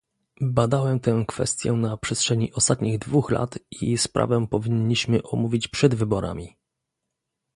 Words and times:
Badałem 0.41 0.99
tę 0.99 1.23
kwestię 1.27 1.71
na 1.73 1.97
przestrzeni 1.97 2.53
ostatnich 2.53 2.99
dwóch 2.99 3.31
lat 3.31 3.59
i 3.81 3.97
sprawę 3.97 4.47
powinniśmy 4.47 5.23
omówić 5.23 5.67
przed 5.67 5.95
wyborami 5.95 6.55